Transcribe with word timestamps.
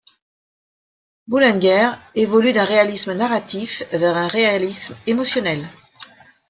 Boulenger 1.27 1.91
évolue 2.15 2.53
d'un 2.53 2.63
réalisme 2.65 3.13
narratif 3.13 3.83
vers 3.91 4.17
un 4.17 4.25
réalisme 4.27 4.95
émotionnel. 5.05 5.69